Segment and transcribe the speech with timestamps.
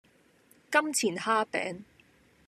[0.71, 1.83] 金錢蝦餅